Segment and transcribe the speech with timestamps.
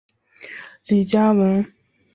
[0.87, 1.71] 李嘉文。